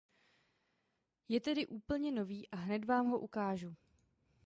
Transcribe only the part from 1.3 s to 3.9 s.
tedy úplně nový a hned vám ho ukážu.